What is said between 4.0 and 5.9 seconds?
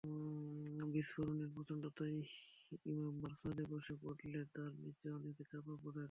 পড়লে তার নিচে অনেকে চাপা